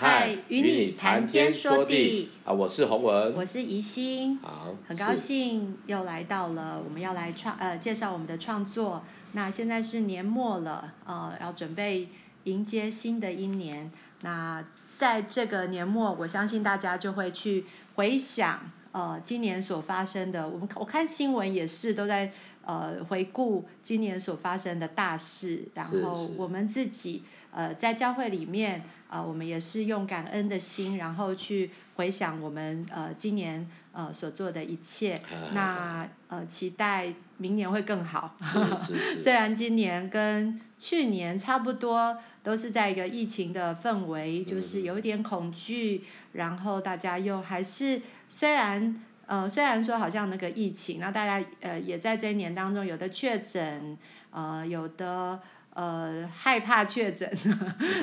[0.00, 2.52] 嗨，与你谈天说地啊！
[2.52, 9.02] 我是洪文，我是宜心，好，很高兴又来到了我们要来创呃介绍我们的创作。
[9.32, 12.10] 那现在是年末了，呃，要准备
[12.44, 13.90] 迎接新的一年。
[14.20, 14.64] 那
[14.94, 17.64] 在这个年末，我相信大家就会去
[17.96, 20.48] 回想呃今年所发生的。
[20.48, 22.30] 我们我看新闻也是都在
[22.64, 28.82] 呃回顾今年所发生的大事，然后我们自己呃在教会里面。
[29.10, 35.14] 呃，我们也是用感恩的心，然后去回想我们呃今年呃所做的一切。
[35.14, 38.36] 啊、那呃期待明年会更好。
[39.18, 53.96] 虽然今年跟去年差不多，都是在一个疫情的氛围，就是有一点恐惧，嗯、然后大家又还是虽然呃虽然说好像那个疫情，那大家呃也在这一年当中有的确诊，
[54.32, 55.40] 呃有的。
[55.78, 57.30] 呃，害怕确诊，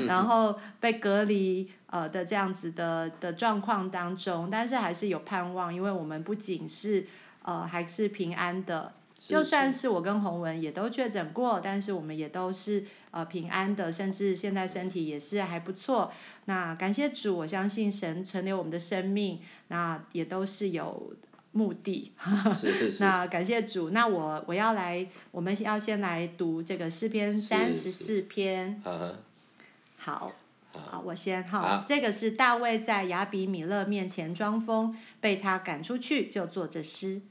[0.07, 7.05] 然后被隔离呃的这样子的的状况当中，但是还是有盼望，因为我们不仅是
[7.41, 16.13] 呃还是平安的，就算是我跟洪文也都确诊过，但是我们也都是呃平安的，甚至现在身体也是还不错。
[16.45, 21.11] 那感谢主，我相信神存留我们的生命，那也都是有。
[21.55, 22.11] 目的，
[22.99, 23.91] 那感谢主。
[23.91, 28.81] 那我我要来，我们要先来读这个诗篇三十四篇。
[29.95, 30.33] 好，
[30.73, 31.81] 好，我先哈。
[31.87, 37.21] 这个是大卫在亚比米勒面前装疯，被他赶出去，就作这诗。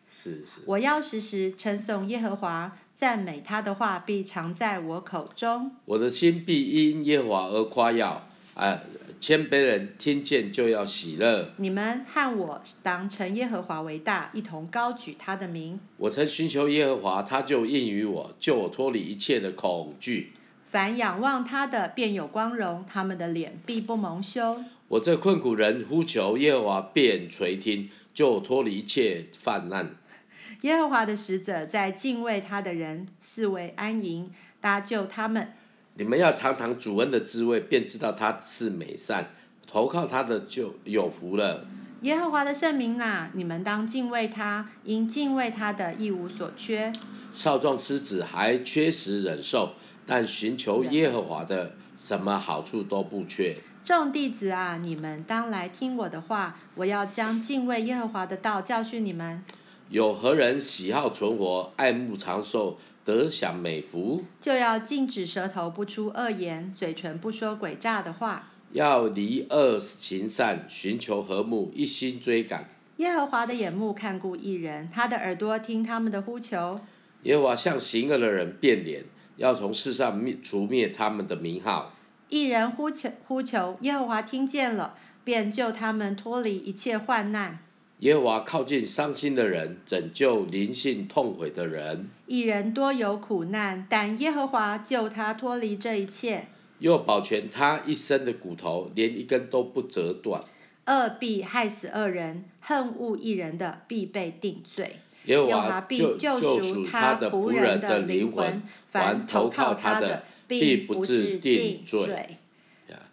[0.65, 5.77] 我要时时称颂耶和华，赞美他的话必常在我口中。
[5.85, 8.27] 我的心必因耶和华而夸耀。
[8.55, 8.81] 哎。
[9.27, 11.55] 谦卑人听见就要喜乐。
[11.57, 15.81] 你们和我当称耶和华为大，一同高举他的名。
[15.97, 20.35] 我曾寻求耶和华，他就应于我，救我脱离一切的恐惧。
[20.67, 24.63] 凡仰望他的，便有光荣，他们的脸必不蒙羞。
[24.89, 29.97] 我这困苦人呼求耶和华，便垂听，救我脱离一切泛滥。
[30.61, 35.55] 耶和华的使者在敬畏他的人四围安营，搭救他们。
[35.97, 39.31] 你们要尝尝主恩的滋味，便知道他是美善，
[39.65, 41.65] 投靠他的就有福了。
[42.01, 46.93] 耶和华的圣名啊，你们当敬畏他，因敬畏他的一无所缺。
[47.33, 49.75] 少壮狮子还缺食忍受，
[50.05, 53.57] 但寻求耶和华的，什么好处都不缺。
[53.85, 59.45] 众弟子啊，你们当来听我的话，我要将敬畏耶和华的道教训你们。
[59.91, 62.79] 有何人喜好存活，爱慕长寿？
[63.05, 68.51] 得享美福，就要禁止舌头不出恶言，嘴唇不说诡诈的话。
[68.73, 72.69] 要离恶行善，寻求和睦，一心追赶。
[72.97, 76.81] 耶和华的眼目看顾一人，他的耳朵听他们的呼求。
[77.23, 79.05] 耶和华向行恶的人变脸，
[79.37, 81.93] 要从世上灭除灭他们的名号。
[82.29, 87.59] 一人呼求呼求，耶和华听见了，便救他们脱离一切患难。
[88.01, 92.11] 耶和华靠近伤心的人，拯救灵性痛悔的人。
[92.27, 96.49] 一人多有苦难，但耶和华救他脱离这一切。
[96.81, 100.43] 又保全他一生的骨头，连一根都不折断。
[100.87, 104.97] 恶必害死恶人，恨恶一人的必被定罪。
[105.25, 112.37] 耶和华必救赎他的仆人的灵魂，凡投靠他的，必不致定罪。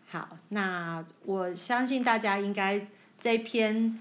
[0.09, 2.87] 好，那我相信大家应该
[3.21, 3.99] 这篇。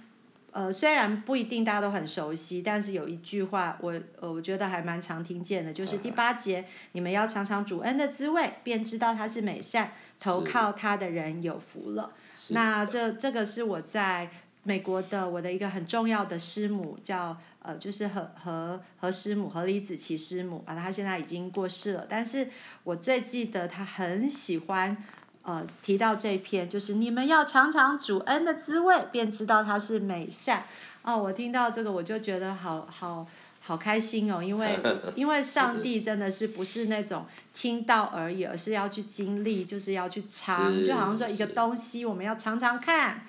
[0.52, 12.12] 呃，虽然不一定大家都很熟悉，但是有一句话我呃我觉得还蛮常听见的，就是第八节，你们要尝尝主恩的滋味，便知道他是美善，投靠他的人有福了。
[12.48, 14.28] 那这这个是我在
[14.64, 22.48] 美国的我的一个很重要的师母，叫呃就是何何何师母何李子琪师母啊，她现在已经过世了，但是
[22.82, 24.96] 我最记得她很喜欢。
[25.42, 30.64] 呃，提到这一篇，就是你们要尝尝主恩的滋味，便知道他是美善。
[31.02, 33.26] 哦，我听到这个，我就觉得好好
[33.60, 34.78] 好开心哦，因为
[35.16, 37.24] 因为上帝真的是不是那种
[37.54, 43.22] 听到而已，而是要去经历，就是要去尝，就好像说一个东西，我们要尝尝看。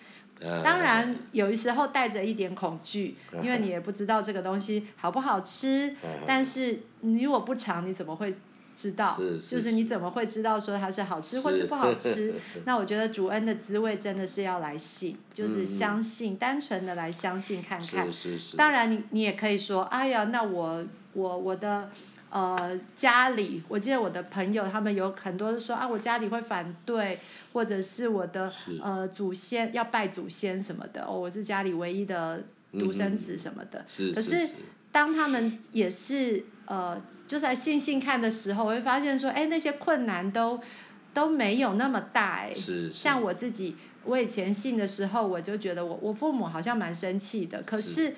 [0.63, 5.95] 当然，有的时候带着一点恐惧，因为你也不知道这个东西好不好吃。
[6.27, 8.35] 但是你如果不尝，你怎么会？
[8.81, 9.15] 知道，
[9.47, 12.33] 就是你怎么会知道说它是好吃或是不好吃？
[12.65, 18.11] 那我觉得主恩的滋味真的是要来信，就是相信，嗯、单纯的来相信看看。
[18.11, 20.83] 是是是，当然你你也可以说，哎呀，那我
[21.13, 21.91] 我我的
[22.31, 27.19] 呃家里，我记得我的朋友他们有很多说啊，我家里会反对，
[27.53, 28.51] 或者是我的
[28.81, 32.43] 呃祖先要拜祖先什么的，哦，我是家里唯一的
[32.73, 33.79] 独生子什么的。
[33.79, 34.53] 嗯、是是是，可是
[34.91, 36.43] 当他们也是。
[36.71, 40.61] 呃，就在信信看的时候，我会发现说，哎，那些困难都
[41.13, 42.53] 都没有那么大哎。
[42.53, 42.93] 是是。
[42.93, 43.75] 像我自己，
[44.05, 47.89] 我以前信的时候，我就觉得我我父母好像蛮生气的，可是。
[48.07, 48.15] 是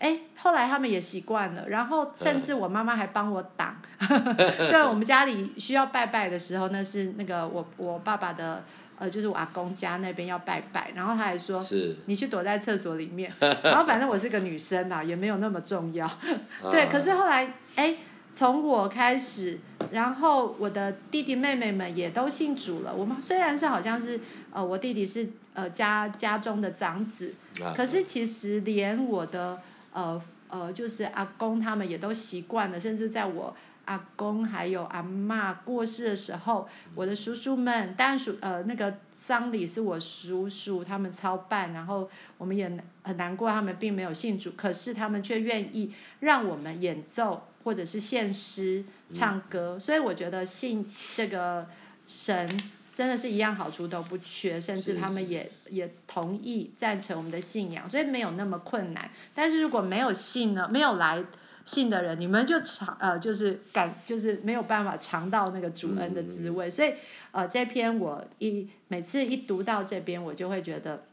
[0.00, 3.80] 哎，后来他们也习惯了，然后甚至我妈妈还帮我挡。
[4.36, 8.64] 对，我们家里需要拜拜的时候，那是那个我我爸爸的
[8.98, 13.32] 呃，就是我阿公家那边要拜拜，然后他还说，是你去躲在厕所里面。
[13.62, 16.10] 然后反正我是个女生啦，也没有那么重要。
[16.70, 17.96] 对，可是后来哎，
[18.32, 19.58] 从我开始，
[19.90, 22.94] 然后我的弟弟妹妹们也都信主了。
[22.94, 24.20] 我们虽然是好像是
[24.52, 27.34] 呃，我弟弟是呃家家中的长子，
[27.76, 29.60] 可是其实连我的。
[29.92, 42.08] 呃呃，就是阿公他们也都习惯了，甚至在我阿公还有阿嬷过世的时候，我的叔叔们，当然叔呃那个丧礼是我叔叔他们操办，然后
[42.38, 42.70] 我们也
[43.02, 51.66] 很难过，他们并没有信主，可是他们却愿意让我们演奏或者是献诗唱歌，所以我觉得信这个
[52.06, 52.48] 神。
[52.94, 59.10] 真的是一样好处都不缺，甚至他们也也同意赞成我们的信仰，所以没有那么困难。
[59.34, 61.20] 但是如果没有信呢，没有来
[61.64, 66.68] 信的人，你们就尝呃，就是感就是没有办法尝到那个主恩的滋味。
[66.68, 66.94] 嗯、所以
[67.32, 71.04] 呃，这篇我一每次一读到这边，我就会觉得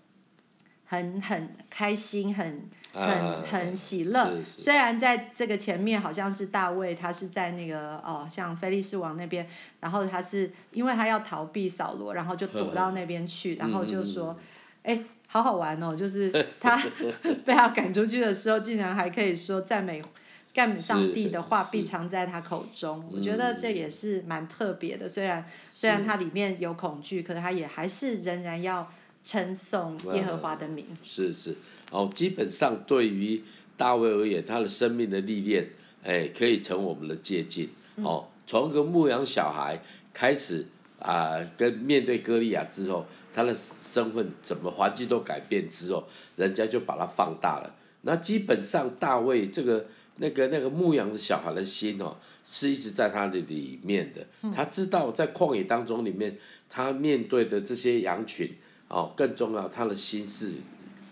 [0.86, 2.70] 很很开心，很。
[2.94, 9.48] 很很喜乐，是是，虽然在这个前面好像是大卫，他是在那个哦，像菲利士王那边，
[9.80, 14.38] 然后他是因为他要逃避扫罗，然后就躲到那边去，然后就说，
[14.84, 16.78] 哎、嗯，好好玩哦，就是他
[17.46, 20.04] 被他赶出去的时候，竟然还可以说赞美
[20.54, 25.08] 赞美上帝的话必藏在他口中，我觉得这也是蛮特别的。
[25.08, 28.92] 虽然虽然他里面有恐惧，可是他也还是仍然要。
[29.24, 31.56] 称颂耶和华的名，是是
[31.92, 33.44] 哦，基本上对于
[33.78, 35.70] 大卫而言，他的生命的历练，
[36.04, 38.26] 哎，可以成我们的借鉴哦。
[38.48, 39.80] 从一个牧羊小孩
[40.12, 40.66] 开始
[40.98, 47.76] 啊、呃，跟面对歌利亚之后，他的身份怎么环境都改变之后，人家就把他放大了。
[48.02, 49.86] 那基本上大卫这个
[50.18, 54.52] 那个那个牧羊的小孩的心哦，是一直在他的里面的。
[54.54, 56.38] 他知道在旷野当中里面，
[56.70, 58.50] 他面对的这些羊群。
[58.94, 60.52] 哦，更重要，他的心是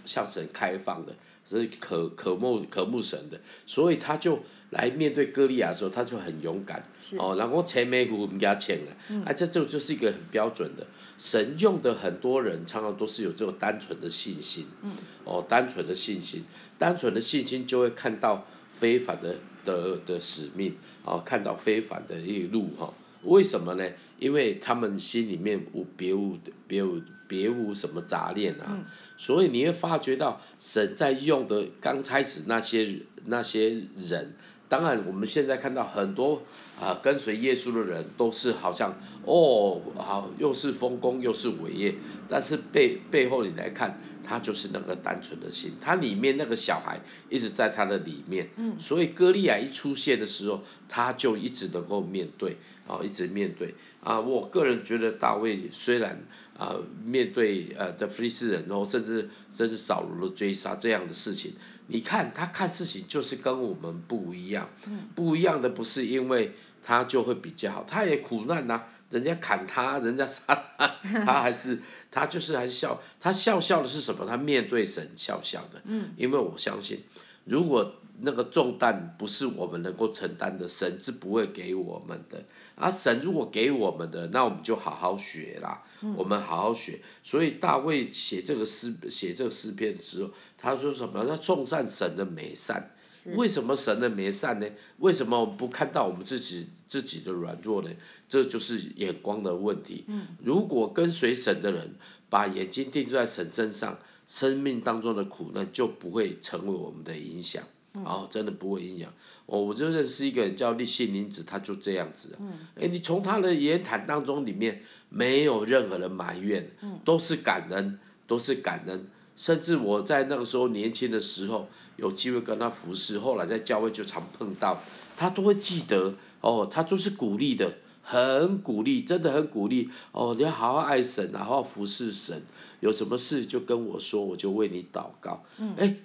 [0.03, 1.15] 向神开放的，
[1.45, 4.37] 所以可可慕可慕神的，所以他就
[4.71, 6.83] 来面对歌利亚的时候，他就很勇敢。
[7.17, 10.85] 哦，然后前面我们给他签了，嗯、啊，这这就是一个很标准的，
[11.17, 14.67] 神用的很多人常常都是有这种单纯的信心。
[14.81, 14.91] 嗯、
[15.23, 16.43] 哦，单纯的信心，
[16.77, 19.35] 单纯的信心就会看到非凡的
[19.65, 20.73] 的的使命，
[21.03, 22.85] 啊，看到非凡的一路哈。
[22.85, 22.93] 哦
[23.23, 23.85] 为什么呢？
[24.17, 26.37] 因为他们心里面无别无
[26.69, 28.85] 别无别无什么杂念啊，嗯、
[29.17, 34.33] 所以你会发觉到神在用的刚开始那些那些人，
[34.69, 36.41] 当然我们现在看到很多
[36.79, 41.95] 啊跟随耶稣的人都是好像哦好又是丰功又是伟业，
[42.27, 43.99] 但是背背后你来看。
[44.21, 52.55] 他就是那个单纯的心，他里面那个小孩一直在他的里面，嗯、所以歌利亚一出现的时候，他就一直能够面对，
[52.85, 53.73] 啊，一直面对
[54.03, 54.19] 啊。
[54.19, 56.23] 我个人觉得大卫虽然
[56.55, 61.53] 啊面对呃的非利士人，然后甚至甚至扫罗的追杀这样的事情，
[61.87, 66.53] 你看他看事情就是跟我们不一样，嗯、不一样的不是因为
[66.83, 68.87] 他就会比较好，他也苦难呐、啊。
[69.09, 70.43] 人家砍他， 人家杀
[70.77, 70.87] 他，
[71.25, 71.79] 他还是
[72.11, 74.23] 他就是还是笑，他笑笑的是什么？
[74.23, 75.81] 他面对神笑笑的。
[75.85, 76.99] 嗯，因为我相信，
[77.45, 82.43] 如果那个重担不是我们能够承担的，神是不会给我们的。
[82.75, 85.81] 啊，神如果给我们的，那我们就好好学啦。
[86.01, 86.99] 嗯，我们好好学。
[87.23, 91.25] 所以大卫写这个诗写这个诗篇的时候，他说什么？
[91.25, 92.91] 他颂赞神的美善。
[93.35, 94.67] 为什么神的美善呢？
[94.99, 97.89] 为什么不看到我们自己自己的软弱呢？
[98.27, 100.05] 这就是眼光的问题。
[100.43, 101.95] 如果跟随神的人
[102.29, 107.63] 把眼睛定在神身上，生命当中的苦难就不会成为我们的影响。
[107.93, 109.11] 哦，真的不会影响。
[109.47, 112.37] 哦，我就认识一个人叫立信林子，他就这样子。
[112.75, 116.71] 哎，你从他的言谈当中里面没有任何的埋怨，
[117.03, 119.07] 都是感恩，都是感恩。
[119.35, 121.67] 甚至我在那个时候年轻的时候。
[121.99, 124.81] 有机会跟他服侍，后来在教会就常碰到，
[125.17, 129.89] 他都会记得哦，他都是鼓励的，很鼓励，真的很鼓励。
[130.11, 132.41] 哦，你要好好爱神，好好服侍神，
[132.79, 135.43] 有什么事就跟我说，我就为你祷告。
[135.59, 135.95] 嗯，哎，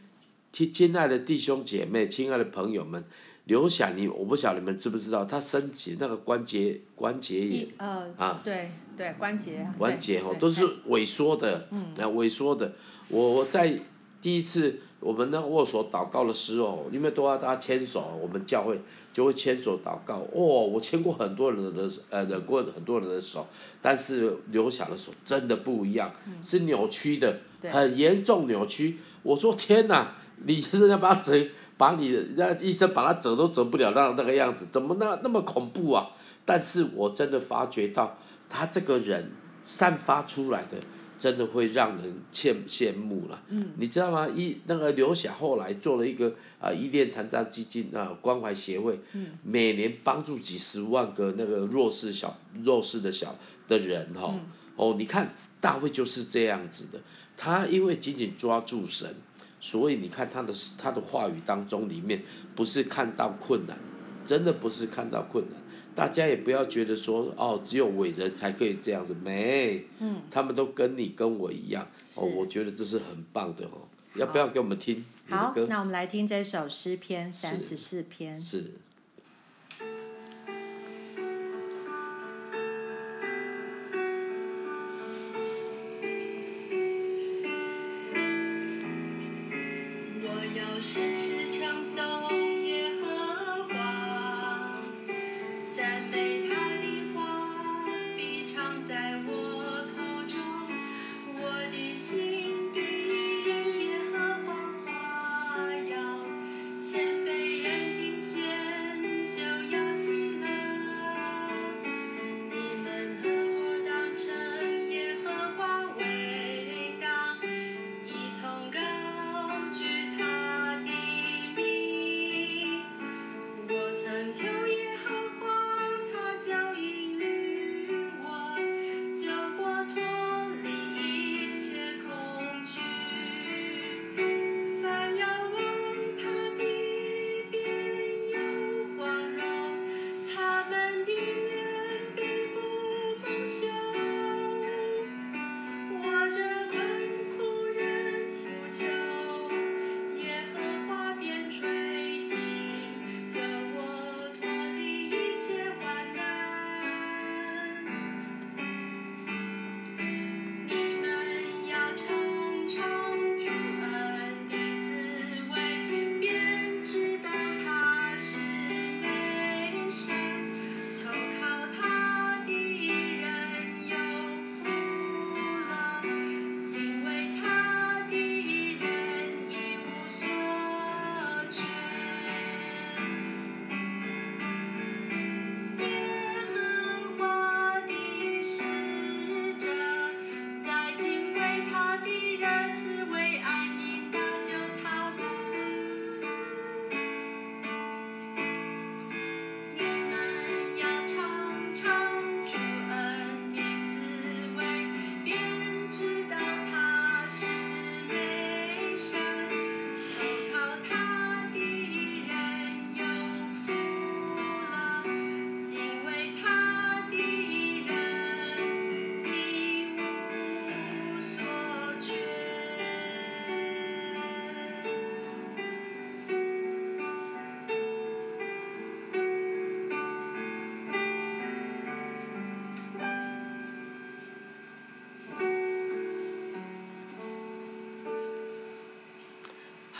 [0.52, 3.04] 亲亲爱的弟兄姐妹，亲爱的朋友们，
[3.44, 12.72] 刘晓你，我不晓得你们知不知道，他身体那个关节关节炎，呃，啊，对对关节，关节哦都是萎缩的，嗯，萎缩的，
[13.08, 13.78] 我在
[14.20, 14.80] 第一次。
[15.04, 18.80] 我们那握手祷告的时候，因为都要大家牵手，我们教会
[19.12, 20.26] 就会牵手祷告。
[20.32, 23.46] 哦，我牵过很多人的呃，忍过很多人的手，
[23.82, 26.10] 但是刘侠的手真的不一样，
[26.42, 27.38] 是扭曲的，
[27.70, 28.98] 很严重扭曲。
[29.22, 30.14] 我说天哪，
[30.46, 36.08] 你就是要把他折，把你让医生把他折都折不了那那个样子，怎么那那么恐怖啊？
[36.46, 38.16] 但是我真的发觉到
[38.48, 39.30] 他这个人
[39.66, 40.78] 散发出来的。
[41.18, 44.28] 真的会让人羡羡慕了，嗯、你知道吗？
[44.28, 53.34] 一那个刘晓后来做了一个啊，伊甸残障基金啊关怀协会，嗯、每年帮助几十万个那个弱势小弱势的小
[53.68, 54.34] 的人哈、
[54.76, 57.00] 哦，你看大卫就是这样子的，
[57.36, 59.14] 他因为紧紧抓住神，
[59.60, 62.22] 所以你看他的他的话语当中里面
[62.54, 63.78] 不是看到困难，
[64.24, 65.63] 真的不是看到困难。
[65.94, 71.86] 大家也不要觉得说哦，只有伟人才可以这样子，没，嗯、他们都跟你跟我一样，
[72.16, 73.86] 哦，我觉得这是很棒的哦，
[74.16, 75.04] 要不要给我们听？
[75.28, 78.40] 好，那我们来听这首诗篇三十四篇。
[78.40, 78.72] 是。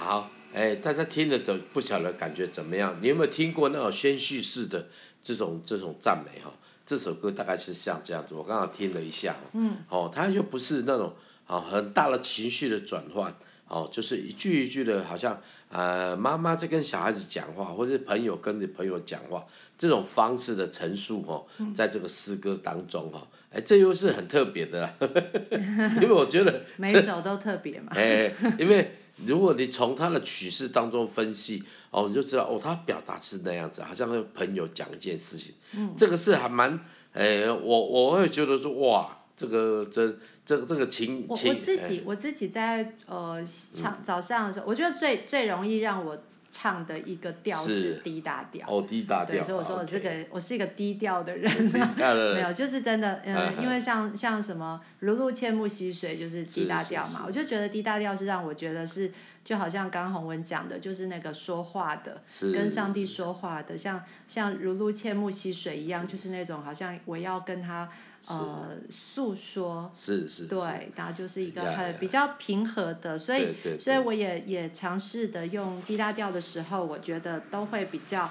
[0.04, 2.94] 好，哎，大家听了怎不晓得感觉怎么样？
[3.00, 4.87] 你有没有听过那种宣叙式的
[5.23, 6.52] 这种这种赞美哈？
[6.84, 11.14] 这首歌大概是像这样子，我刚刚听了一下，嗯，哦，它就不是那种
[11.46, 13.34] 啊很大的情绪的转换，
[13.68, 15.40] 哦，就是一句一句的，好像
[15.71, 19.44] 呃妈妈在跟小孩子讲话，或者是朋友跟你朋友讲话
[19.78, 21.44] 这种方式的陈述哦，
[21.75, 24.94] 在这个诗歌当中哦，哎，这又是很特别的啦，
[26.00, 28.99] 因为我觉得 每首都特别嘛，哎，因为。
[29.26, 36.76] 如果你从他的曲式当中分析，哦，你就知道哦，他表达是那样子，好像跟朋友讲一件事情，嗯、这个是还蛮，
[37.12, 46.18] 哎，我我会觉得说，哇，这个这这个这个情情，我自己、哎、我自己在呃唱早上的时候，嗯、我觉得最最容易让我。
[46.56, 50.26] 唱的一个调是 D 大调，哦，D 大调，对，所以我说我是个 Okay.
[50.30, 57.16] 我是一个低调的人，没有，就是真的，嗯、呃，因为像像什么如露切木溪水就是 D 大调嘛，是。
[57.16, 59.10] 是是我就觉得低大调是让我觉得是
[59.44, 62.22] 就好像刚刚洪文讲的，就是那个说话的，
[62.52, 66.12] 跟上帝说话的，像像如露切木溪水一样，是。
[66.12, 67.90] 就是那种好像我要跟他
[68.28, 69.90] 呃诉说。
[69.95, 70.45] 是是。
[70.45, 78.31] 对，然后就是一个很比较平和的，所以所以我也也尝试的用低大调的时候，我觉得都会比较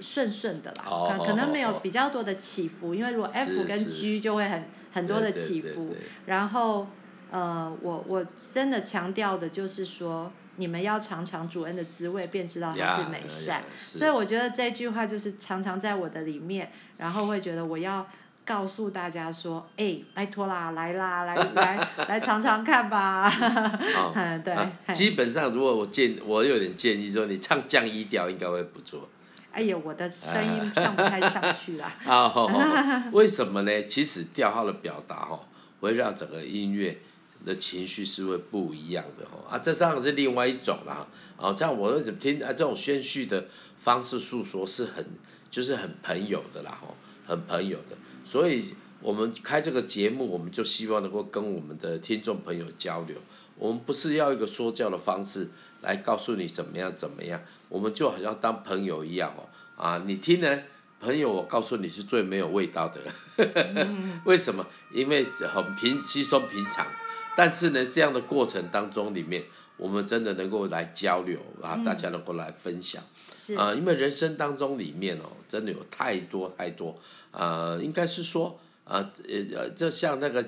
[0.00, 0.84] 顺顺的啦，
[1.16, 5.94] 可可能没有比较多的起伏，因为如果 F 跟 G 就会很很多的起伏，
[6.26, 6.88] 然后
[7.30, 10.32] 呃，我我真的强调的就是说。
[10.60, 13.62] 你们要尝尝主恩的滋味，便知道他是美善。
[13.76, 18.04] 所以我觉得这句话就是常常在我的里面，然后会觉得我要
[18.48, 23.28] 告诉大家说：“哎、欸，拜托啦，来啦，来 来来尝尝看吧。
[23.28, 24.72] 哦”对、啊。
[24.94, 29.06] 基本上，如果我建，我有点建议说，你唱降一调应该会不错。
[29.52, 31.92] 哎呀，我的声音上不太上去啦。
[32.06, 33.84] 啊，为什么呢？
[33.84, 35.40] 其实调号的表达哈，
[35.80, 36.98] 会让整个音乐。
[37.46, 42.48] 的情绪是会不一样的哈啊，这当然是另外一种啦啊，这样我听啊？
[42.48, 45.06] 这种宣叙的方式诉说是很
[45.48, 46.88] 就是很朋友的啦哈，
[47.28, 47.96] 很朋友的，
[48.28, 48.62] 所以
[49.00, 53.16] 我们开这个节目，我们就希望能够跟我们的听众朋友交流。
[53.56, 55.48] 我们不是要一个说教的方式
[55.80, 59.48] 来告诉你怎么样怎么样，我们就好像当朋友一样哦
[59.82, 60.60] 啊，你听呢，
[61.00, 63.00] 朋友，我告诉你是最没有味道的，
[64.26, 64.66] 为什么？
[64.92, 66.86] 因为很平稀松平常。
[67.34, 69.44] 但是呢，这样的过程当中里面，
[69.78, 73.02] 我们真的能够来交流啊，大家能够来分享，
[73.56, 76.90] 啊、呃，因为人生当中里面哦，真的有太多太多，
[77.30, 79.10] 啊、呃，应该是说，呃，
[79.54, 80.44] 呃，就像那个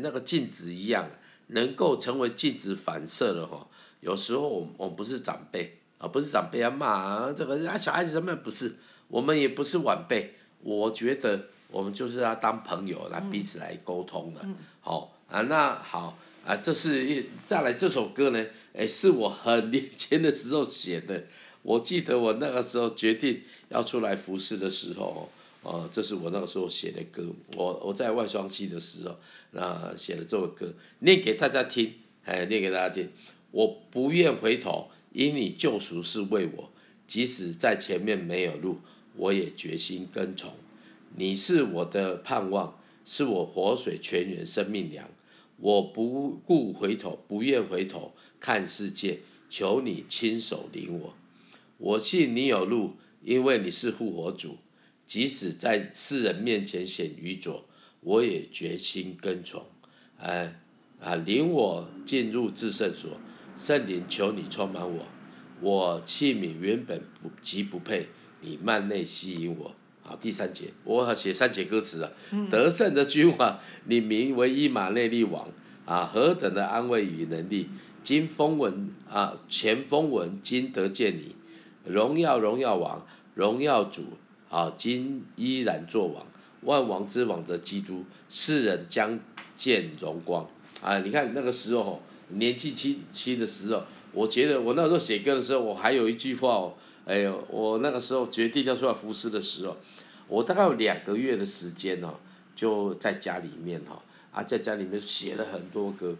[0.00, 1.08] 那个镜子一样，
[1.48, 3.66] 能够成为镜子反射的哈。
[4.00, 8.74] 有时候我们我们不是长辈啊，不是长辈要骂啊，这个啊小孩子什么不是，
[9.08, 14.40] 我们也不是晚辈，我觉得我们就是要当朋友来彼此来沟通的，
[14.80, 16.18] 好、嗯、啊，那好。
[16.46, 21.24] 啊，这是一再来这首歌呢，哎，是我很年轻的时候写的。
[21.66, 25.28] 我记得我那个时候决定要出来服侍的时候，
[25.64, 27.26] 哦、呃，这是我那个时候写的歌。
[27.56, 29.16] 我我在外双溪的时候，
[29.50, 31.94] 那写了这首歌，念给大家听，
[32.24, 33.10] 哎，念给大家听。
[33.50, 36.70] 我不愿回头，因你救赎是为我，
[37.08, 38.78] 即使在前面没有路，
[39.16, 40.52] 我也决心跟从。
[41.16, 45.08] 你是我的盼望，是我活水泉源生命粮。
[45.56, 49.18] 我不顾回头，不愿回头看世界，
[49.50, 51.12] 求你亲手领我。
[51.78, 54.58] 我信你有路，因为你是复活主。
[55.04, 57.64] 即使在世人面前显愚拙，
[58.00, 59.64] 我也决心跟从。
[60.18, 60.60] 哎
[61.00, 63.10] 啊，领我进入至圣所，
[63.56, 65.06] 圣灵求你充满我。
[65.60, 68.08] 我器皿原本不极不配，
[68.40, 69.74] 你慢内吸引我。
[70.02, 72.10] 好，第三节，我要写三节歌词啊。
[72.50, 75.48] 得胜的君王，你名为伊马内利王
[75.84, 77.68] 啊，何等的安慰与能力！
[78.02, 81.34] 今风闻啊，前风闻，今得见你，
[81.86, 84.02] 荣耀荣耀王，荣耀主
[84.50, 86.26] 啊，今依然作王，
[86.62, 89.18] 万王之王的基督，世人将
[89.54, 90.48] 见荣光
[90.82, 90.98] 啊！
[90.98, 96.74] 你看那个时候年纪轻轻的时候，我觉得我那时候写歌的时候，我还有一句话哦。
[97.04, 99.76] 哎呦，我那个时候决定要出来服侍的时候，
[100.26, 102.14] 我大概有两个月的时间哦，
[102.56, 106.16] 就在家里面哈，啊，在家里面写了很多歌，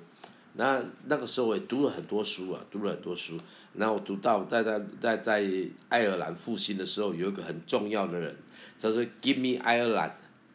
[0.55, 3.37] 那那个时候我也读了很多书啊，读了很多书。
[3.77, 5.45] 那我读到在在在在
[5.89, 8.35] 爱尔兰复兴的时候，有一个很重要的人，
[8.81, 10.13] 他说 Give me Ireland，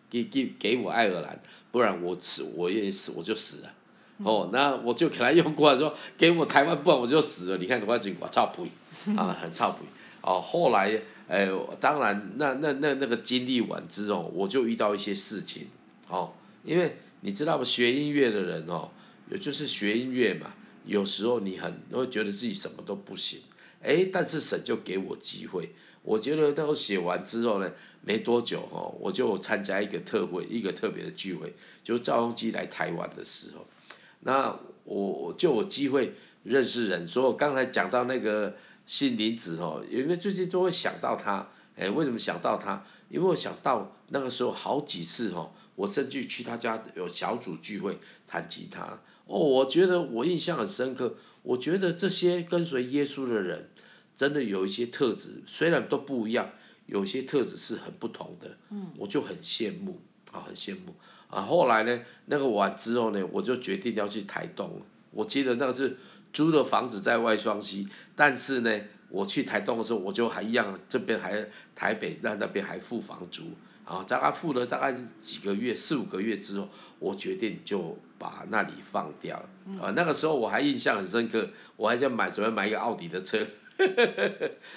[0.10, 1.40] 给给给我爱尔兰，
[1.72, 3.74] 不然我死我愿意死我就死了。
[4.24, 7.58] 哦，那我就给他用过来说，给我台湾，不然我就死了。
[7.58, 8.70] 你看我讲我操皮
[9.18, 9.80] 啊，很操皮。
[10.22, 15.66] 哦，后来，哎，当然，那那那那个经历完之后，我就遇到一些事情，
[16.08, 17.64] 哦，因为你知道吗？
[17.64, 18.92] 学音乐的人哦，
[19.32, 20.54] 也就是学音乐嘛，
[20.86, 23.42] 有时候你很会觉得自己什么都不行，
[23.82, 33.68] 哎，但是神就给我机会，我觉得那我写完之后呢，没多久哦，我就参加一个特会，一个特别的聚会，就赵鏞基来台湾的时候，
[34.22, 36.14] 那我就有机会
[36.44, 38.56] 认识人，所以我刚才讲到那个。
[38.84, 42.84] 信林子哦，因为最近都会想到他，哎，为什么想到他？
[43.08, 49.00] 因为我想到那个时候好几次哦，我甚至去他家有小组聚会弹吉他，
[49.32, 51.16] 哦，我觉得我印象很深刻。
[51.44, 53.70] 我觉得这些跟随耶稣的人，
[54.16, 56.52] 真的有一些特质，虽然都不一样，
[56.86, 58.58] 有些特质是很不同的。
[58.70, 60.96] 嗯，我就很羡慕啊，很羡慕
[61.30, 61.42] 啊。
[61.42, 64.82] 后来呢，那个完之后呢，我就决定要去台东。
[65.12, 65.98] 我记得那个是。
[66.34, 73.44] 租的房子在外双溪，但是呢，我去台东的时候，我就还一样，这边还台北那那边还付房租，
[73.92, 83.46] 啊，大概付了大概几个月，四五个月之后，我决定就把那里放掉了，啊，那个时候我还印象很深刻，我还想买准备买一个奥迪的车，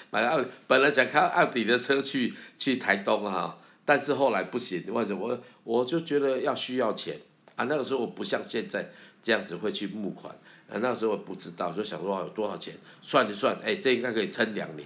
[0.09, 5.29] 买奥，本来想开奥迪的车去去台东哈，但是后来不行，为什么？
[5.29, 7.17] 我我就觉得要需要钱
[7.55, 7.63] 啊。
[7.69, 8.91] 那个时候我不像现在
[9.23, 10.35] 这样子会去募款，
[10.69, 14.85] 啊，那个时候我不知道，就想说有多少钱，算一算，哎，这应该可以撑两年，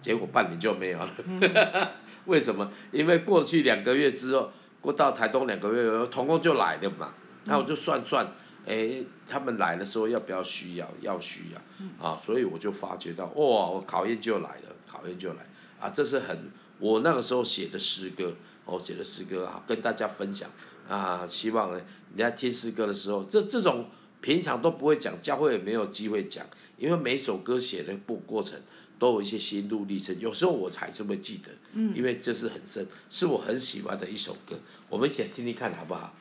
[0.00, 1.92] 结果半年就没有了。
[2.26, 2.70] 为什么？
[2.92, 8.26] 因为过去两个月之后，过到台东两个月，童工就来了嘛，那我就算算，
[8.66, 10.88] 哎，他们来的时候要不要需要？
[11.00, 15.46] 要需要，啊，所以我就发觉到，哇，我考验就来了，考验就来，
[15.80, 16.50] 啊，这是很。
[16.78, 18.32] 我那个时候写的诗歌，
[18.64, 20.48] 我写的诗歌啊，跟大家分享
[20.88, 21.80] 啊，希望呢，
[22.12, 23.88] 你在听诗歌的时候，这这种
[24.20, 28.60] 平常都不会讲，教会也没有机会讲，因为每首歌写的过过程
[28.98, 34.58] 都有一些心路历程，有时候我才这么记得，嗯，因为这是很深，是我很喜欢的一首歌，
[34.88, 35.94] 我们一起来听听看好不？
[35.94, 36.14] 好。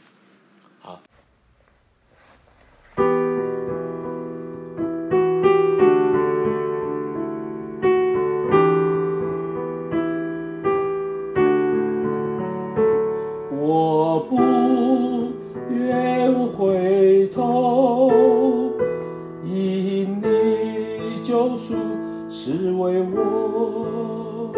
[22.30, 24.52] 是为我，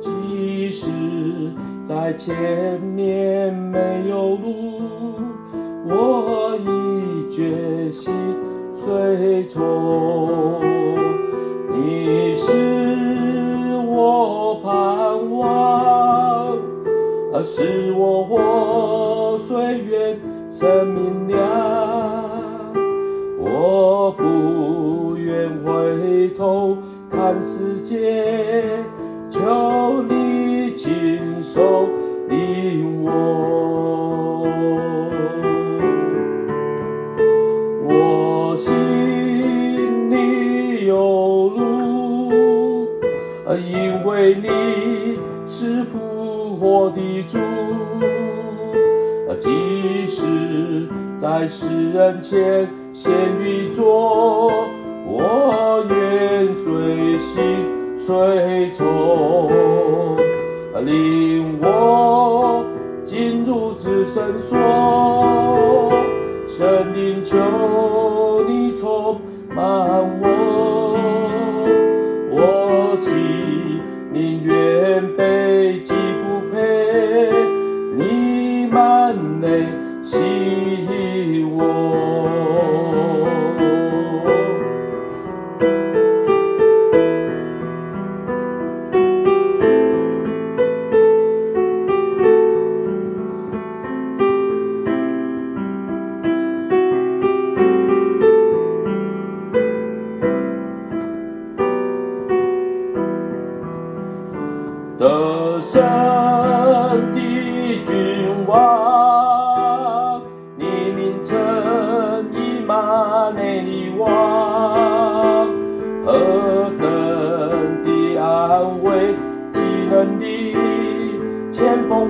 [0.00, 0.90] 即使
[1.84, 4.80] 在前面没有路，
[5.86, 8.12] 我已决心
[8.74, 10.62] 随从。
[11.72, 12.50] 你是
[13.86, 16.56] 我盼望，
[17.34, 21.38] 而是我活水源生命亮。
[23.38, 26.78] 我不愿回头
[27.24, 28.84] 看世界，
[29.30, 31.88] 求你亲手。
[32.28, 34.46] 领我，
[37.88, 42.86] 我心里有路，
[43.56, 47.38] 因为你是复活的主，
[49.40, 53.10] 即使在世人前陷
[53.40, 53.82] 于罪，
[55.16, 57.38] 我愿随心
[57.96, 58.84] 随从。
[60.84, 62.66] 领我
[63.04, 65.92] 进入至圣所，
[66.46, 67.38] 神灵求
[68.46, 69.18] 你充
[69.54, 69.64] 满
[70.20, 70.26] 我，
[72.30, 73.08] 我祈
[74.12, 75.24] 宁愿被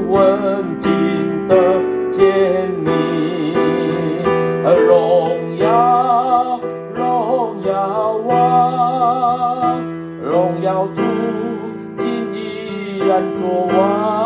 [0.09, 0.91] 文尽
[1.49, 1.81] 的
[2.11, 2.93] 见你。
[4.87, 6.59] 荣耀，
[6.95, 7.73] 荣耀
[8.29, 9.79] 啊，
[10.23, 11.03] 荣耀主，
[11.97, 14.24] 今依然作王。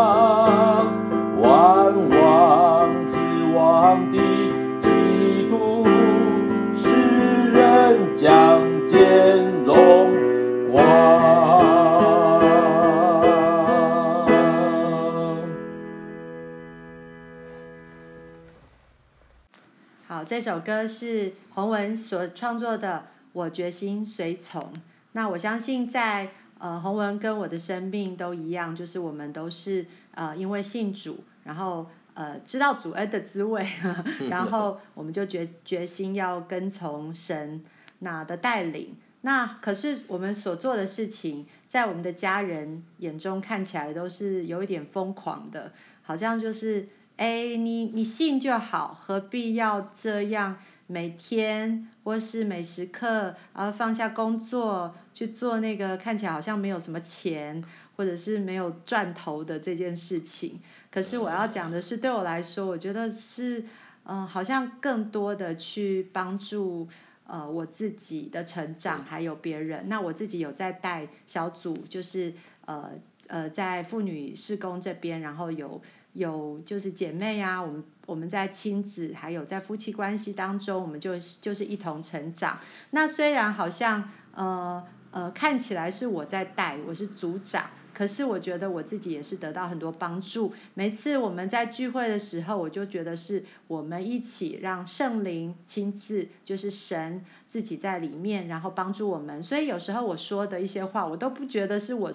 [20.38, 24.72] 这首歌是洪文所创作的，我决心随从。
[25.10, 33.66] 那我相信在呃洪文跟我的生命都一样，就是我们都是呃因为信主，然后呃知道主恩的滋味，
[34.30, 37.64] 然后我们就决决心要跟从神
[37.98, 38.94] 那的带领。
[39.22, 45.72] 那可是我们所做的事情，在我们的家人眼中看起来都是有一点疯狂的，
[46.02, 46.90] 好像就是。
[47.18, 57.60] 哎，你你信就好，何必要这样每天或是每时刻，然后放下工作去做那个看起来好像没有什么钱，
[57.96, 60.60] 或者是没有赚头的这件事情？
[60.92, 63.62] 可是我要讲的是，对我来说，我觉得是，
[64.04, 66.86] 嗯、呃，好像更多的去帮助
[67.26, 69.88] 呃我自己的成长，还有别人。
[69.88, 72.32] 那我自己有在带小组，就是
[72.66, 72.92] 呃
[73.26, 75.82] 呃在妇女事工这边，然后有。
[76.12, 82.58] 有就是姐妹啊，我们我们在亲子还有在夫妻关系当中，我们就就是一同成长。
[82.90, 90.52] 那虽然好像呃呃看起来是我在带，我是组长，可是我觉得我自己也是得到很多帮助。
[90.74, 99.42] 每次我们在聚会的时候，我就觉得是我们一起让圣灵亲自，就是神自己在里面，然后帮助我们。
[99.42, 102.12] 所以有时候我说的一些话，我都不觉得是我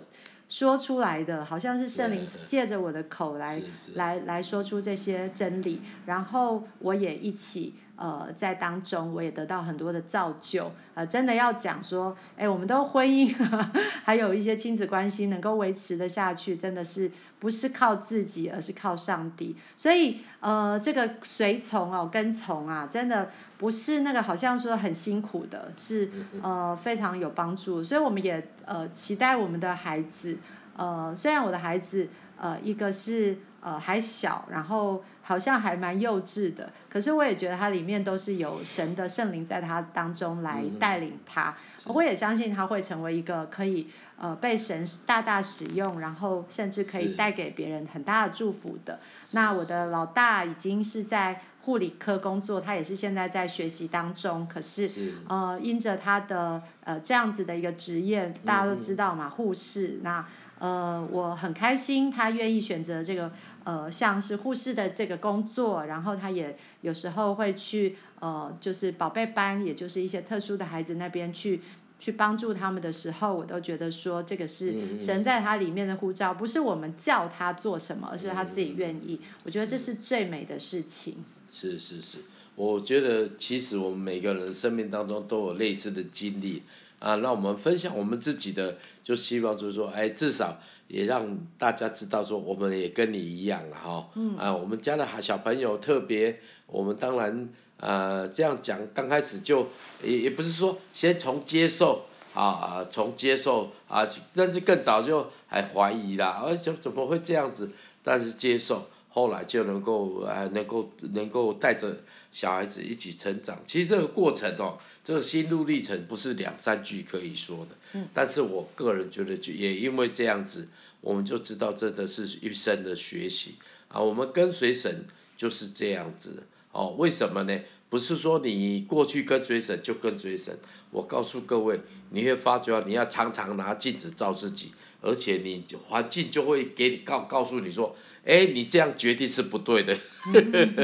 [0.53, 3.59] 说出来的，好像是圣灵借着我的口来
[3.95, 7.73] 来来说出这些真理，然后我也一起。
[7.95, 13.69] 呃，在当中我也得到很多的造就，呃，真的要讲说，哎，我们都婚姻呵呵
[14.03, 19.55] 还有一些亲子关系能够维持的下去，真的是不是靠自己，而是靠上帝。
[19.77, 23.29] 所以，呃，这个随从哦，跟从啊，真的
[23.59, 26.09] 不是那个好像说很辛苦的，是
[26.41, 27.83] 呃非常有帮助。
[27.83, 30.37] 所以我们也呃期待我们的孩子，
[30.75, 35.03] 呃，虽然我的孩子呃一个是呃还小，然后。
[35.25, 48.99] 好像还蛮幼稚的，可是我也觉得它里面都是有神的圣灵在他当中来带领他，嗯、我也相信他会成为一个可以呃被神大大使用，然后甚至可以带给别人很大的祝福的。
[49.31, 60.27] 那我的老大已经是在护理科工作，他也是现在在学习当中，可是，是呃因着他的呃这样子的一个职业，大家都知道嘛，护士，那
[60.59, 63.31] 呃我很开心他愿意选择这个。
[63.63, 71.61] 呃，像是护士的这个工作，然后他也有时候会去呃，就是宝贝班，也就是一些特殊的孩子那边去
[71.99, 79.19] 去帮助他们的时候，我都觉得说这个是神在他里面的呼召，不是我们叫他做什么，而是他自己愿意。
[79.43, 81.23] 我觉得这是最美的事情。
[81.49, 82.17] 是是是，
[82.55, 86.63] 我觉得其实我们每个人生命当中都有类似的经历
[87.03, 90.57] 啊，那我们分享我们自己的，就希望就是说，哎，至少。
[90.89, 91.25] 也让
[91.57, 94.07] 大家知道说，我们也跟你一样了哈。
[94.13, 94.37] 嗯。
[94.37, 99.69] 啊，我们家的小朋友特别，我们当然呃这样讲，刚开始就
[100.03, 107.71] 也也不是说先从接受啊，从接受啊，甚至更早就还怀疑啦，而且怎么会这样子？
[108.03, 112.01] 但是接受，后来就能够呃能够能够带着
[112.33, 113.61] 小孩子一起成长。
[113.65, 117.75] 其实这个过程哦，这个心路历程不是两三句可以说的。
[117.93, 118.09] 嗯。
[118.13, 120.67] 但是我个人觉得，就也因为这样子。
[121.03, 123.55] 我们就知道，真的是一生的学习
[123.89, 123.99] 啊！
[123.99, 125.03] 我们跟随神
[125.35, 126.95] 就是这样子哦。
[126.97, 127.59] 为什么呢？
[127.93, 130.57] 不是说你过去跟随神就跟随神。
[130.89, 131.79] 我告诉各位，
[132.09, 139.95] 你会发觉你要常常拿镜子照自己，而且你环境就会给你告告诉你说：“哎，你这样决定是不对的。”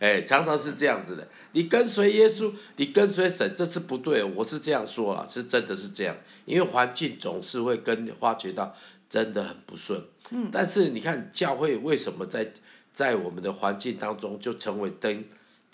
[0.00, 1.28] 哎，常常是这样子的。
[1.52, 4.24] 你跟随耶稣，你跟随神，这是不对。
[4.24, 8.74] 我是这样说啊，是真的是这样，因为环境总是会跟你发觉到。
[9.06, 12.52] 真的很不顺，嗯，但是你看教会为什么在
[12.92, 15.24] 在我们的环境当中就成为灯，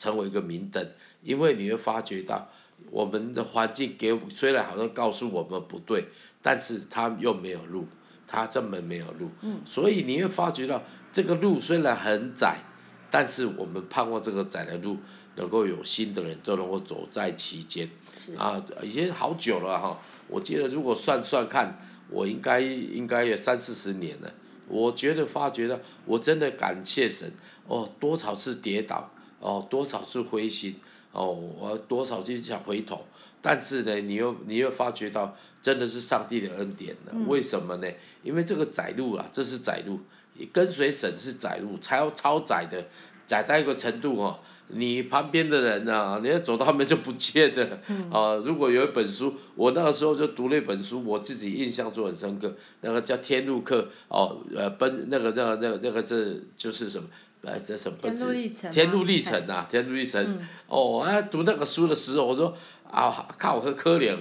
[0.01, 0.85] 成为一个明灯？
[1.23, 2.49] 因为你会发觉到
[2.91, 6.07] 我们的环境给虽然好像告诉我们不对，
[6.43, 7.87] 但是他又没有路，
[8.27, 10.83] 他根本没有路，嗯，所以你会发觉到
[11.13, 12.57] 这个路虽然很窄，
[13.11, 14.97] 但是我们盼望这个窄的路
[15.37, 17.89] 能够有新的人都能够走在其间，
[18.37, 21.79] 啊，已经好久了哈，我记得如果算算看。
[22.13, 24.29] 我应该应该有三四十年了，
[24.67, 27.31] 我觉得发觉到，我真的感谢神
[27.69, 29.09] 哦，多少次跌倒
[29.41, 30.77] 哦，多少次灰心
[31.13, 33.05] 哦，我多少次想回头，
[33.43, 37.13] 但是呢，你又你又发觉到，真的是上帝的恩典了。
[37.13, 37.89] 嗯、为什么呢？
[38.23, 39.99] 因为这个窄路啊，这是窄路，
[40.53, 42.87] 跟随神是窄路，超超窄的，
[43.27, 44.39] 窄到一个程度哦。
[44.73, 47.79] 你旁边的人啊，你要走到后面就不见了。
[47.89, 52.55] 嗯、啊，如果有一本书，我那个时候就读了一本书，我自己印象就很深刻。
[52.83, 57.09] 那个叫《天路客》哦，呃，奔那个那个那个那个是就是什么？
[57.43, 57.99] 呃，这什么？
[58.01, 58.73] 天路历程。
[58.73, 60.25] 天路历程啊，天路历程。
[60.25, 62.57] 嗯、哦，我在读那个书的时候，我说
[62.91, 64.17] 啊，看我，很可怜。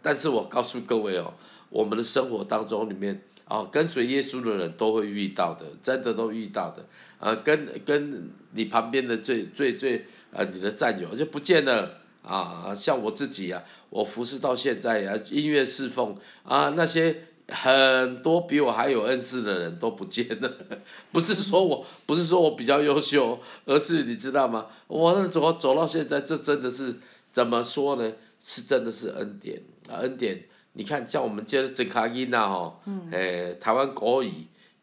[0.00, 1.34] 但是我告诉各位哦，
[1.68, 3.22] 我们的生活当中里面。
[3.48, 6.86] 哦，跟随耶稣的人都会遇到的，真的都遇到的。
[7.18, 12.72] 呃，跟跟你旁边的最最最呃，你的战友就不见了啊。
[12.74, 20.52] 像我自己啊，我服侍到现在啊，音乐侍奉啊，那些很多比我还有恩赐的人都不见了。
[21.12, 24.66] 不是说我不是说我比较优秀，而是你知道吗？
[24.88, 26.96] 我那走走到现在，这真的是
[27.30, 28.12] 怎么说呢？
[28.40, 30.42] 是真的是恩典啊，恩典。
[30.72, 34.32] 你看，像我们这这卡音呐，吼，诶，台湾国语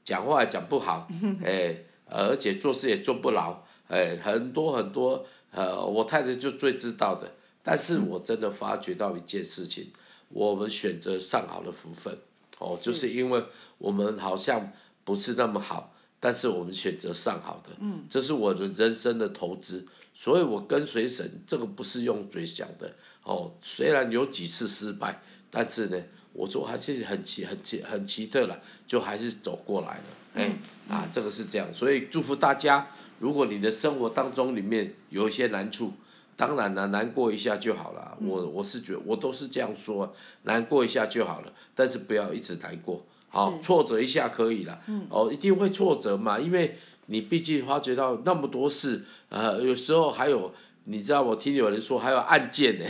[0.04, 1.08] 讲话也讲不好，
[1.44, 7.32] 诶，而且做事也做不牢，诶，很多很多，呃，我太太就最知道的。
[7.64, 9.92] 但是我真的发觉到一件事情，
[10.30, 12.18] 我们选择上好的福分，
[12.60, 13.44] 哦，就是因为
[13.80, 14.72] 我们好像
[15.04, 18.06] 不是那么好，但是我们选择上好的，嗯。
[18.08, 19.88] 这是我的人生的投资。
[20.14, 22.94] 所以我跟随神，这个不是用嘴想的，
[23.24, 25.22] 哦，虽然有几次失败。
[25.52, 26.00] 但是呢，
[26.34, 30.04] 我说还是很奇很奇很奇特了，就还是走过来了，
[30.36, 30.52] 哎，
[30.88, 35.94] 嗯、啊，这个是这样，所以祝福大家，如果你的生活当中里面有一些难处，
[36.40, 38.18] 当然了，难过一下就好了。
[38.22, 50.54] 嗯、我我是觉得我都是这样说，难过一下就好了，但是不要一直难过，好、哦，挫折一下可以了，嗯、哦，一定会挫折嘛，因为你毕竟发觉到那么多事，呃，有时候还有。
[50.86, 52.86] 你知道我听有人说还有案件呢，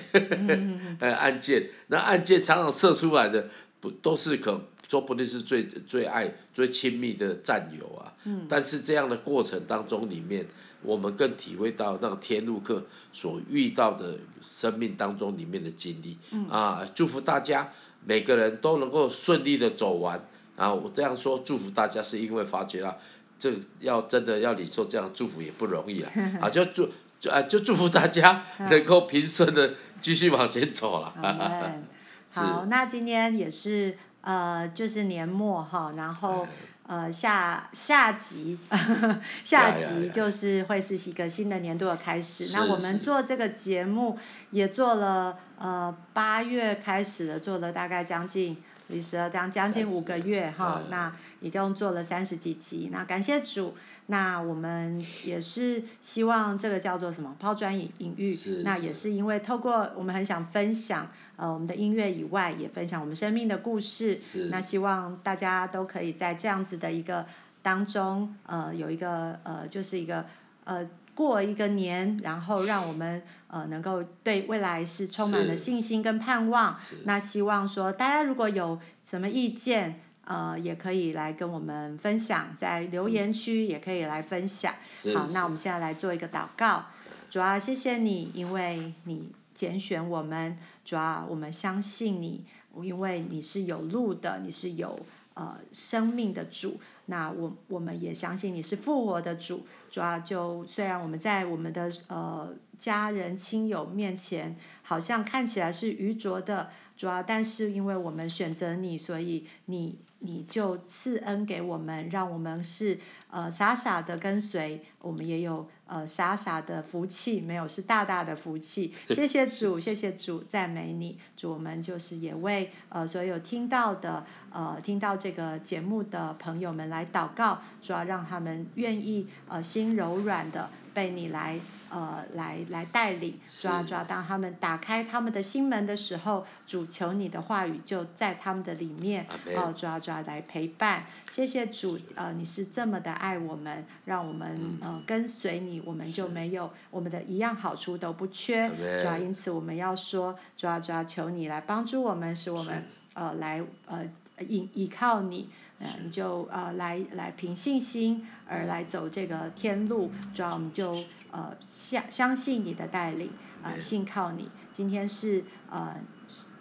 [1.02, 3.50] 呃，案件，那案件常常射出来的
[3.82, 8.12] 不都是可说不定是最最爱最亲密的战友啊。
[8.26, 8.46] 嗯。
[8.50, 10.46] 但是这样的过程当中里面，
[10.82, 16.18] 我们更体会到那个天路客所遇到的生命当中里面的经历。
[16.32, 16.50] 嗯。
[16.50, 17.72] 啊，祝福大家
[18.04, 20.20] 每个人都能够顺利的走完。
[20.58, 22.98] 啊，我这样说祝福大家是因为发觉啊
[23.38, 26.12] 这要真的要你说这样祝福也不容易啊。
[26.42, 26.90] 啊，就祝。
[27.20, 31.14] 就啊，就祝福大家能够平顺的继续往前走了。
[32.32, 36.48] 好，那今天也是呃，就是年末哈，然后
[36.88, 38.58] 呃下下集，
[39.44, 42.50] 下集就是会是一个新的年度的开始。
[42.54, 44.18] 那我们做这个节目
[44.52, 48.58] 也做了呃八月开始的，做了大概将近。
[48.92, 53.76] 历时了将将近五个月哈，那一共做了三十几集，那感谢主，
[54.08, 61.08] 那我们也是希望这个叫做什么抛砖引引玉，那也是因为透过我们很想分享
[61.40, 64.20] 呃我们的音乐以外，也分享我们生命的故事，
[64.52, 67.26] 那希望大家都可以在这样子的一个
[67.62, 70.26] 当中呃有一个呃就是一个
[70.66, 70.88] 呃。
[71.16, 76.74] 过一个年，然后让我们呃能够对未来是充满了信心跟盼望。
[77.04, 84.74] 那希望说大家如果有什么意见，呃也可以来跟我们分享，在留言区也可以来分享。
[85.14, 86.86] 好，那我们现在来做一个祷告。
[87.30, 90.58] 主啊，谢谢你，因为你拣选我们。
[90.86, 92.46] 主啊，我们相信你，
[92.82, 94.98] 因为你是有路的，你是有
[95.34, 96.80] 呃生命的主。
[97.08, 118.94] 那我我们也相信你是复活的主，主要就虽然我们在我们的呃家人亲友面前好像看起来是愚拙的，主要但是因为我们选择你，所以你你就赐恩给我们，让我们是呃傻傻的跟随，我们也有呃傻傻的福气，没有是大大的福气。
[119.10, 124.26] 谢谢主，谢谢主，赞美你，主我们就是也为呃所有听到的。
[124.52, 139.26] 呃，听到这个节目的朋友们来祷告，主要让他们愿意呃心柔软的被你来呃来来带领，主要主要当他们打开他们的心门的时候，主求你的话语就在他们的里面，
[139.56, 154.08] 哦，主要主要来陪伴，谢谢主，呃，你是这么的爱我们，让我们呃跟随你，我们就没有我们的一样好处都不缺，主要因此我们要说，主要主要求你来帮助我们，使我们呃来呃。
[154.48, 155.50] 依依靠你，
[155.80, 160.94] 呃，你就呃来来凭信心而来走这个天路，主要我们就
[161.32, 163.32] 呃相相信你的带领，
[163.64, 164.50] 呃信靠你。
[164.72, 165.96] 今天是呃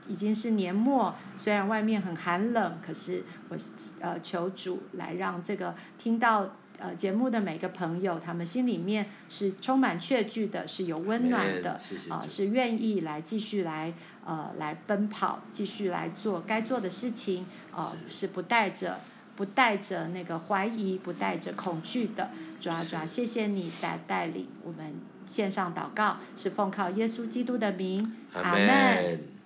[0.09, 3.57] 已经是年末，虽然外面很寒冷，可是我
[4.01, 6.51] 呃求主来让这个听到。
[6.79, 11.73] 呃，节目的每个朋友，他们心里面是充满确据的，是有温暖的，
[12.09, 13.93] 啊、呃，是愿意来继续来
[14.25, 19.01] 呃来奔跑，继续来做该做的事情，啊、呃，是不带着
[19.35, 22.31] 不带着那个怀疑，不带着恐惧的。
[22.61, 24.95] 主要主要，谢谢你带带领我们
[25.27, 29.38] 线上祷告，是奉靠耶稣基督的名，阿门。